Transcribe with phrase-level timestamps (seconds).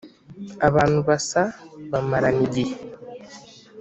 [0.67, 1.41] abantu basa
[1.91, 2.75] bamarana igihe